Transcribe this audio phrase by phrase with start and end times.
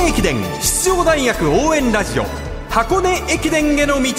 [0.00, 2.24] 根駅伝出場大学応援ラジオ
[2.70, 4.10] 箱根駅伝への道。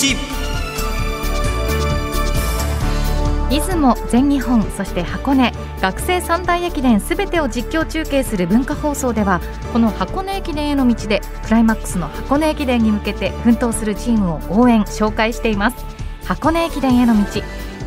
[3.50, 5.52] 出雲全日本そして箱根
[5.82, 9.42] 学生三大駅伝すべてを実況中継する文化放送では
[9.74, 15.78] この箱根駅伝への道でクライマックスの箱根駅伝に向けて奮闘するチームを応援紹介しています。
[16.26, 17.41] 箱根駅伝への道。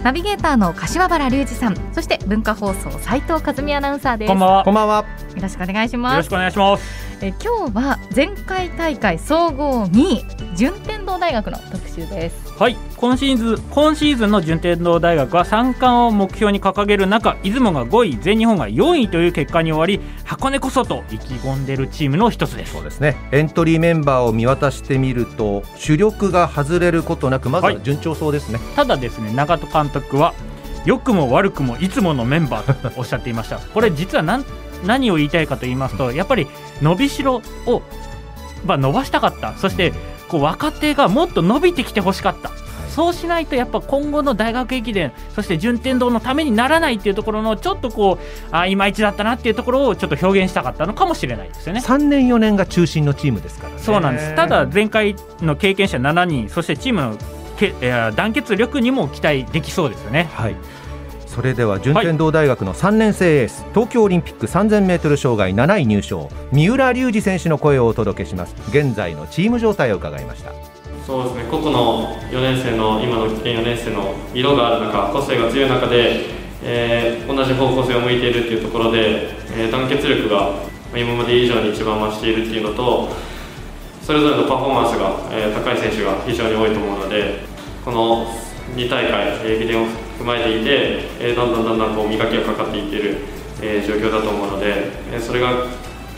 [0.05, 4.65] ナビゲーターの柏原隆二さんそして文化放送斉藤和美アナウンサーですこんばんは。
[4.65, 5.07] こんばんは。
[5.35, 7.19] よろしくお願いしますよろしくお願いします。
[7.23, 22.85] え今日は前回大会総合2位順天堂大学の特集ですはい、今シーズン今シーズンの順天堂大学は三冠を目標に掲げる中、出雲が5位、全日本が4位という結果に終わり、箱根こそと意気込んでいるチームの一つですそう。
[22.85, 23.17] ですね。
[23.33, 28.61] エントリーメンバーを見渡してみると主力が外れることなくまずは順調そうですね。
[28.77, 30.33] ただですね、長門監督は
[30.85, 33.59] 良くも悪くもいつものメンバーとおっしゃっていました。
[33.75, 34.45] これ実は何
[34.87, 36.47] 何を言いたいかと言いますと、やっぱり
[36.81, 37.83] 伸びしろを
[38.65, 39.55] まあ伸ばしたかった。
[39.57, 39.93] そして
[40.35, 42.51] こう若手がもっと伸びてきてほしかった。
[42.89, 51.81] そうしないとやっぱ今後の大学駅伝そして順天堂のためにならないっていうところのちょっとこうあいまいちだったなっていうところをちょっと表現したかったのかもしれないですよね。
[51.81, 53.81] 3年4年が中心のチームですからね。
[53.81, 57.17] そうなんですただ前回の経験者7人そしてチームの
[57.57, 60.29] け、えー団結力にも期待できそうですよね。
[60.33, 60.57] はい。
[61.35, 68.55] それでは順天堂大学の3年生エース、東京オリンピック3000メートル障害7位入賞三浦龍司選手の声をお届けします。
[68.69, 70.53] 現在のチーム状態を伺いました。
[71.05, 76.25] そうですね個々の4年生の今の4年生の色がある中個性が強い中で、
[76.63, 80.59] えー同じ方向性を向いているっていうところで、えー団結力がま
[80.95, 83.09] あ今まで以上に一番増しているっていうのと
[84.03, 87.41] それぞれのパフォーマンスが、えー高い選手が非常に多いと思うので
[87.85, 88.25] この
[88.77, 89.87] 2大会えー駅伝を
[90.19, 93.17] 踏まえていて、えーどんどんどんどんこう磨きがかかっていっている、
[93.63, 95.51] えー状況だと思うので、えーそれが、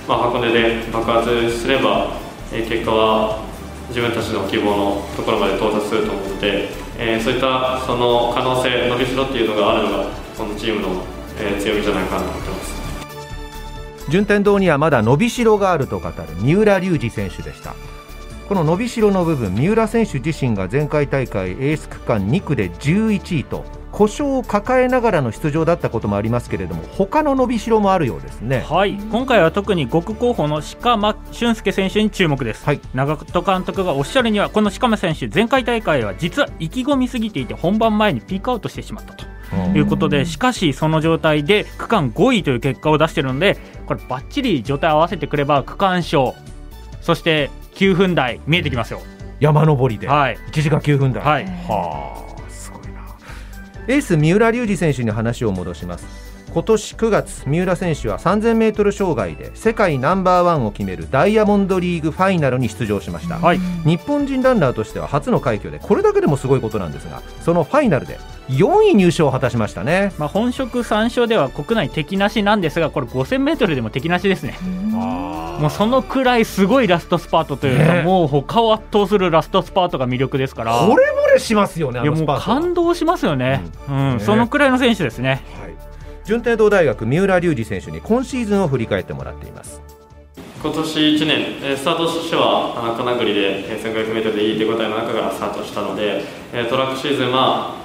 [0.09, 2.13] まあ、箱根で爆発すれば、
[2.53, 3.45] えー結果は
[3.89, 6.69] 自分たちの希望のところまで到達すると思うので、
[6.99, 10.05] えーそういったその可能性伸びしろっていうのがあるのが
[10.37, 11.03] このチームの、
[11.39, 12.77] えー強みじゃないかなと思ってます。
[14.09, 17.75] 順天堂にはまだ伸びしろがあると語る三浦龍司選手でした
[18.49, 23.65] この伸びしろの部分三浦選手自身が前回大会エース区間2区で11位と
[23.97, 28.61] 故障を抱えながらの出場だったこともありますけれども他の伸びしろもあるようですね。
[28.61, 28.93] はい。
[29.11, 32.81] 今回は特に5区候補の鹿間俊介選手に注目です、はい。
[32.93, 39.25] 長門監督がおっしゃるにはこの鹿間選手前回大会は実は意気込みすぎていて本番前にピークアウトしてしまったと。
[39.55, 39.75] うん。
[39.75, 46.35] いうことでしかしその状態で区間5位という結果を出しているのでこればっちり状態を合わせてくれば区間賞。
[47.01, 49.01] そして9分台見えてきますよ。
[49.41, 50.07] 山登りで。
[50.07, 50.37] はい。
[50.53, 51.45] 1時間9分台、はい。
[51.67, 52.26] はあ
[53.89, 56.26] エース三浦龍司選手に話を戻します。
[56.57, 63.59] 今年9月三浦選手は 3000m 障害で世界ナンバーワンを決めるダイヤモンドリーグファイナルに出場しました、はい。
[63.85, 68.19] 日本人ランナーとしては初の快挙でこれだけでもすごいことなんですがそのファイナルで
[68.49, 70.15] 4位入賞を果たしましたね。
[70.17, 74.57] まあ、本職3勝では国内敵なしなんですがこれ 5000m でも敵なしですね。
[75.61, 78.03] もうそのくらいすごいラストスパートというか、ね。
[78.03, 80.81] もう他を圧倒するラストスパートが魅力ですから。
[80.81, 84.17] 惚れ惚れしますよねあいやもう感動しますよね、うん。
[84.17, 84.21] ね。
[84.21, 85.43] そのくらいの選手ですね。
[85.61, 85.66] はい
[86.27, 89.81] 順天堂大学三浦龍司選手に今シーズンを振り返ってもらっています。
[90.61, 96.25] 今年1年、スタートとしては金栗で 1500m でいい手応えの中からスタートしたので、
[96.69, 97.77] トラックシーズンは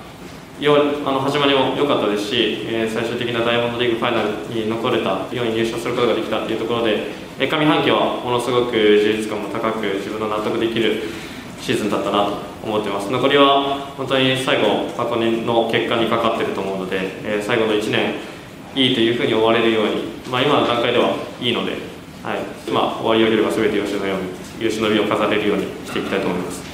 [0.59, 0.75] よ
[1.05, 11.03] あの始まりも良かったですし、え最終的なダイヤモンドリーグファイナルに残れた4位入賞することができたというところで、え上半期はものすごく充実感も高く自分の納得できる
[11.61, 13.11] シーズンだったなと思ってます。
[13.11, 18.15] 残りは本当に最後箱根の結果にかかっていると思うので、えー最後の1年
[18.75, 21.71] いいというふうに終われるように、まあ、今の段階ではいいので、
[22.23, 24.29] はい、まあ終わりよければ全て吉のように
[24.59, 26.71] 優秀の美を飾れるようにしていきたいと思います。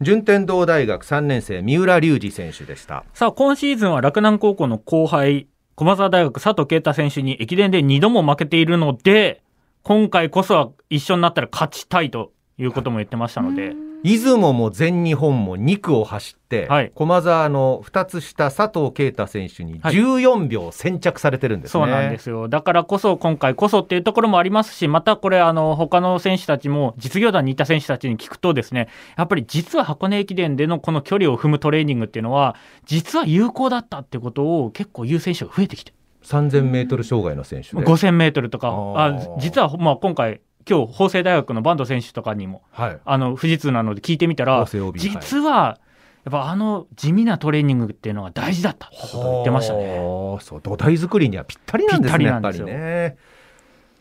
[0.00, 3.04] 順天堂大学3年生三浦龍司選手でした。
[3.14, 9.42] さあ、今シーズンは洛南高校の後輩、駒澤大学佐藤啓太選手に駅伝で2度も負けているので、
[9.82, 16.92] 今回こそは一緒になったら勝ちたいということも言ってましたので、出雲も全日本も2区を走って、はい。
[16.94, 22.48] 駒澤の2つ下佐藤啓太選手に14秒先着されてるんですね、そうなんですよ。
[22.48, 32.56] だからこそ、今回こそっていうところもありますし、またこれ、あの、他の選手たちも、実業団にいた選手たちに聞くとですね、やっぱり実は箱根駅伝でのこの距離を踏むトレーニングっていうのは、
[32.86, 35.92] 実は有効だったってことを結構言う選手が増えてきて、
[36.24, 45.78] 3000メートル障害の選手で、5000メートルとか、あ実は、まあ、今回、今日、法政大学の坂東選手とかにも、はい、あの、富士通なので聞いてみたら、実は、
[46.24, 48.88] やっぱあの地味なトレーニングっていうのが大事だった。
[48.88, 49.98] ってことを言ってましたね。
[49.98, 53.16] はあそう土台作りにはぴったりなんですねやっぱりね。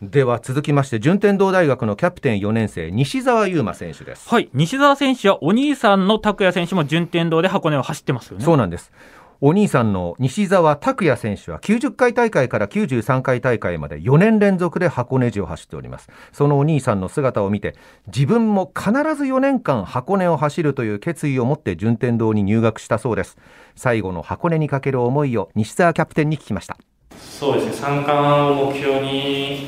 [0.02, 8.46] では続きまして順天堂大学のキャプテン4年生西澤優馬選手です、はい、西澤選手はお兄さんの拓也選手も順天堂で箱根を走ってますよね。
[8.46, 8.92] そうなんです
[9.40, 16.10] お兄さんの西澤拓也選手は90回大会から93回大会まで4年連続で箱根路を走っております。
[16.32, 17.76] そのお兄さんの姿を見て
[18.08, 23.38] 自分も必ず4年間箱根を走るという決意を持って順天堂に入学したそうです。
[23.76, 26.78] 最後の箱根にかける思いを西澤キャプテンに聞きました。
[27.20, 27.74] そうですね。
[27.74, 29.68] 三冠を目標に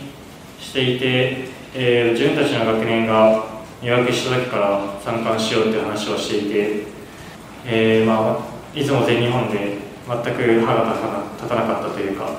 [0.59, 3.45] していて、えー自分たちの学年が
[3.81, 6.83] 入学した時から三冠しようという話をしていて、
[7.65, 9.77] えーまあ、いつも全日本で
[10.07, 12.37] 全く歯が立たなかったというか、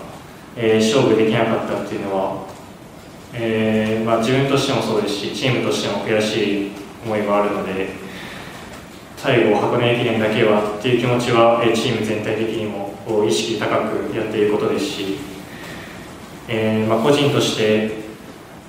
[0.57, 2.47] えー勝負できなかったっていうのは、
[3.35, 6.71] えーまあ、自分としてもそうですしチームとしても悔しい
[7.05, 7.89] 思いがあるので
[9.17, 12.91] 最後箱根駅伝だけはっていう気持ちは、えーチーム全体的にも
[13.27, 15.19] 意識高くやっていることですし、
[16.49, 17.91] えーまあ、個人として、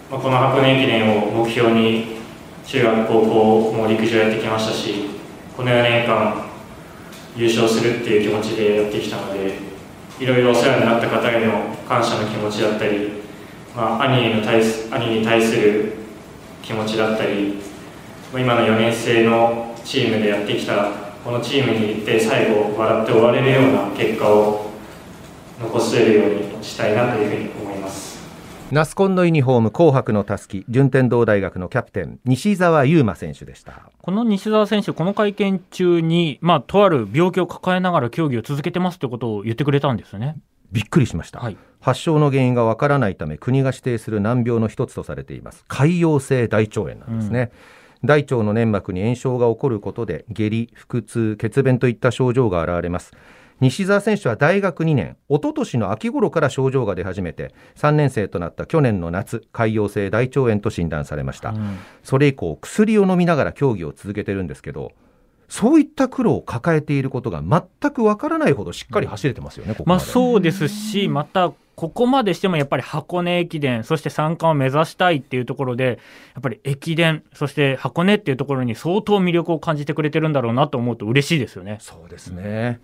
[0.10, 2.18] まあ、この箱根駅伝を目標に
[2.66, 5.10] 中学高校も陸上やってきましたし
[5.56, 6.51] この4年間
[7.36, 9.54] 優勝するっていう気持ちでやってきたので
[10.20, 13.12] いろいろお世話になった方への感謝の気持ちだったり、
[13.76, 15.94] まあ、兄の対す兄に対する
[16.62, 17.56] 気持ちだったり、
[18.32, 20.92] まあ、今の4年生のチームでやってきた
[21.24, 24.72] このチームに行って最後笑って終われるような結果を
[25.60, 27.61] 残せるようにしたいなというふうに思います。
[28.72, 33.92] ナスコンのユニフォーム紅白のたすき順天堂大学のキャプテン西澤優馬選手でした。
[34.02, 40.38] この西澤選手、この会見中に、まあ、とある病気を抱えながら競技を続けてますということを言ってくれたんですよね。
[40.72, 41.58] びっくりしました、はい。
[41.82, 45.66] 発症の原因がわからないため国が指定する難病の一つとされています。
[45.68, 47.52] 潰瘍性大腸炎なんですね、
[48.06, 53.12] 大腸の粘膜に炎症が起こることで下痢腹痛血便といった症状が現れます
[53.62, 64.92] 西澤選手は大学2年一昨年の秋頃から症状が出始めて3年生となった去年の夏潰瘍性大腸炎と診断されました、うんそれ以降薬を飲みながら競技を続けてるんですけど
[65.48, 76.00] そういった苦労を抱えていることが全くわからないほどしっかり走れてますよね、ここまあ、までそうですし、またここまでしてもやっぱり箱根駅伝、そして三冠を目指したいっていうところで、
[76.36, 81.78] やっぱり駅伝、そして箱根っていうところに相当魅力を感じてくれてるんだろうなと思うと嬉しいですよね。
[81.82, 82.80] そうですね。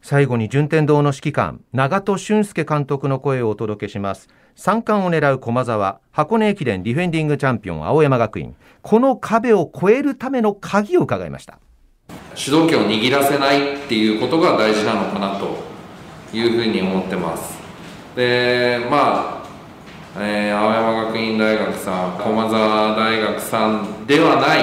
[0.00, 4.28] 最後に順天堂の指揮官長戸俊介監督の声をお届けします。
[4.54, 8.54] 三冠を狙う駒澤箱根駅伝ディフェンディングチャンピオン青山学院。
[8.82, 11.58] この壁を越えるための鍵を伺いました。
[12.34, 15.58] 主導権を握らせないっていうことが大事なのかなと
[16.32, 17.58] いうふうに思ってます。
[18.14, 19.42] でま
[20.16, 24.60] あ、えー青山学院大学さん駒澤大学さんではない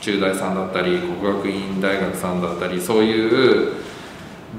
[0.00, 3.93] 中大さんだったり国学院大学さんだったりそういう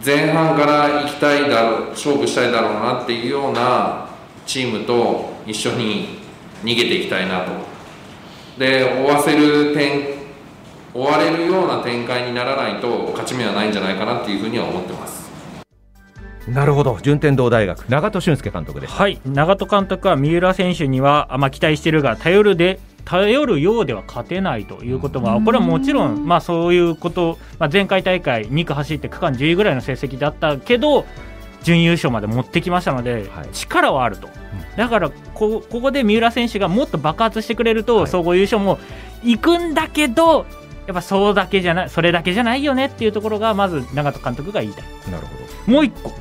[0.04, 4.10] 前半から行きたいだろう勝負したいだろうなっていうような
[4.46, 6.20] チームと一緒に
[6.64, 7.52] 逃げていきたいなと。
[8.58, 10.16] で追わせる点
[10.94, 15.26] 追われるような展開にならないと勝ち目はないんじゃないかなっていうふうには思ってます。
[16.48, 17.00] なるほど。
[17.02, 19.02] 順天堂大学長戸俊介監督でした。
[19.02, 31.06] はい、長戸監督は三浦選手には、あまあ、期待しているが、頼るで頼るようでは勝てないということは、これはもちろん、まあ、そういうこと、まあ、前回大会、2区走って区間10位ぐらいの成績だったけど、
[31.64, 33.50] 準優勝まで持ってきましたので、はい。
[33.54, 34.28] 力はあると、
[34.76, 38.08] だからこ、ここで三浦選手がもっと爆発してくれると、はい。
[38.08, 38.80] 総合優勝も
[39.24, 40.46] 行くんだけど、
[40.88, 45.12] やっぱそうだけじゃない、それだけじゃないよねっていうところが、まず長門監督が言いたい。
[45.12, 45.36] なるほ
[45.68, 45.72] ど。
[45.72, 46.12] もう一個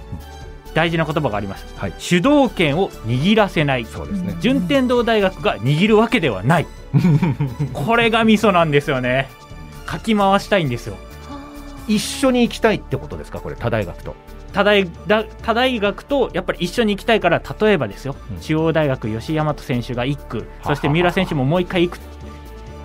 [0.75, 1.95] 大事な言葉があります、はい。
[1.99, 3.85] 主導権を握らせない。
[3.85, 4.37] そうですね。
[4.41, 6.67] 順天堂大学が握るわけではない。
[7.73, 9.29] これがミソなんですよね。
[9.87, 10.97] かき回したいんですよ。
[11.87, 13.41] 一緒に行きたいってことですか？
[13.41, 14.15] これ他大学と。
[14.53, 18.41] 他大だ他大学とやっぱり一緒に行きたいから例えばですよ、うん。
[18.41, 20.39] 中央大学吉居大和選手が1区。
[20.63, 21.99] はそして三浦選手ももう1回行く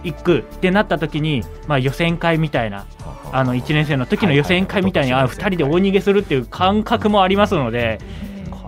[0.03, 2.85] 行くってなった時に、まあ、予選会みたいな
[3.31, 7.99] あの1年生の時の予選会みたいに、はいはいあ2人で大逃げするっていう感覚もありますので、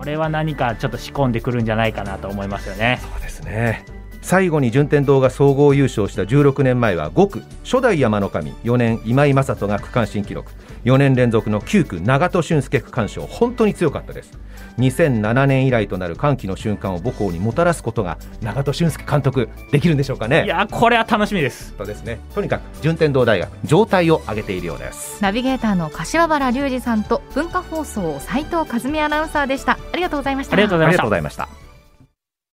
[0.02, 3.00] これは何かちょっと仕込んでくるんじゃないかなと思いますよね。
[3.00, 10.50] そうですね最後に順天堂が総合優勝した16年前は5区初代山の神4年今井正人が区間新記録。
[10.84, 14.38] 4年連続の9区長門俊介区間賞本当に強かったです。
[14.78, 20.44] 2007年以来となる歓喜の瞬間を母校にもたらすことが長門俊介監督できるんでしょうかね。
[20.44, 21.74] いやこれは楽しみです。
[21.76, 22.18] そうですね。
[22.34, 25.22] とにかく順天堂大学状態を上げているようです。
[25.22, 29.72] ナビゲーターの柏原隆二さんと文化放送斉藤和美アナウンサーでした。
[29.92, 30.54] ありがとうございました。
[30.54, 31.02] ありがとうございました。
[31.02, 31.61] ありがとうございました